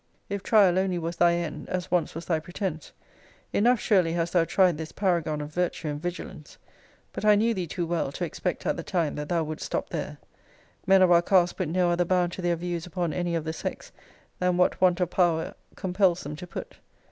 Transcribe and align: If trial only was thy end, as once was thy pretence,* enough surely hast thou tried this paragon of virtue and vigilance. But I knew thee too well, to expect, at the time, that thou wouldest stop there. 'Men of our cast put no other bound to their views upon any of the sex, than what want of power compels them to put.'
If 0.29 0.41
trial 0.41 0.79
only 0.79 0.97
was 0.97 1.17
thy 1.17 1.35
end, 1.35 1.69
as 1.69 1.91
once 1.91 2.15
was 2.15 2.25
thy 2.25 2.39
pretence,* 2.39 2.91
enough 3.53 3.79
surely 3.79 4.13
hast 4.13 4.33
thou 4.33 4.45
tried 4.45 4.79
this 4.79 4.91
paragon 4.91 5.41
of 5.41 5.53
virtue 5.53 5.89
and 5.89 6.01
vigilance. 6.01 6.57
But 7.13 7.23
I 7.23 7.35
knew 7.35 7.53
thee 7.53 7.67
too 7.67 7.85
well, 7.85 8.11
to 8.13 8.25
expect, 8.25 8.65
at 8.65 8.77
the 8.77 8.81
time, 8.81 9.13
that 9.13 9.29
thou 9.29 9.43
wouldest 9.43 9.67
stop 9.67 9.89
there. 9.89 10.17
'Men 10.87 11.03
of 11.03 11.11
our 11.11 11.21
cast 11.21 11.55
put 11.55 11.69
no 11.69 11.91
other 11.91 12.03
bound 12.05 12.31
to 12.31 12.41
their 12.41 12.55
views 12.55 12.87
upon 12.87 13.13
any 13.13 13.35
of 13.35 13.43
the 13.43 13.53
sex, 13.53 13.91
than 14.39 14.57
what 14.57 14.81
want 14.81 14.99
of 15.01 15.11
power 15.11 15.53
compels 15.75 16.23
them 16.23 16.35
to 16.37 16.47
put.' 16.47 16.77